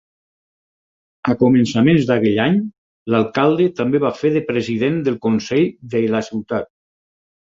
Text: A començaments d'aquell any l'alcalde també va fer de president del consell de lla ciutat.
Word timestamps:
A 1.33 1.33
començaments 1.41 2.07
d'aquell 2.11 2.41
any 2.47 2.57
l'alcalde 3.15 3.69
també 3.81 4.01
va 4.07 4.13
fer 4.23 4.33
de 4.39 4.45
president 4.49 4.99
del 5.09 5.23
consell 5.27 5.67
de 5.95 6.03
lla 6.15 6.23
ciutat. 6.31 6.73